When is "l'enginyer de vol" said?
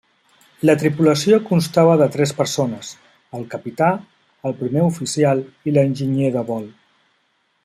5.77-6.67